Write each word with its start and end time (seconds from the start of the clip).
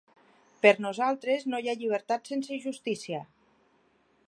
Per 0.65 0.71
nosaltres, 0.85 1.45
no 1.51 1.59
hi 1.65 1.69
ha 1.73 1.77
llibertat 1.83 2.33
sense 2.33 2.59
justícia. 2.67 3.21